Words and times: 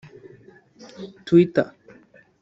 Twitter 1.25 1.61